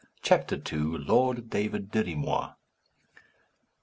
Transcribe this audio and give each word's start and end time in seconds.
CHAPTER 0.23 0.55
II. 0.55 0.79
LORD 0.97 1.51
DAVID 1.51 1.91
DIRRY 1.91 2.15
MOIR. 2.15 2.55